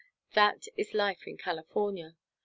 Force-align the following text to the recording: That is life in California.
That 0.33 0.65
is 0.77 0.95
life 0.95 1.27
in 1.27 1.37
California. 1.37 2.15